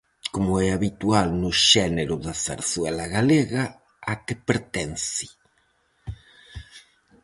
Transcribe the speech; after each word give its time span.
Como 0.33 0.53
é 0.65 0.67
habitual 0.71 1.27
no 1.41 1.51
xénero 1.69 2.15
da 2.25 2.33
zarzuela 2.45 3.05
galega, 3.15 3.63
á 4.11 4.13
que 4.25 4.35
pertence. 4.47 5.27